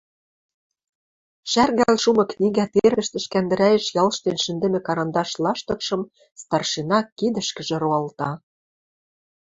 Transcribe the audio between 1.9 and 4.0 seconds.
шумы книгӓ тервӹштӹш кӓндӹрӓэш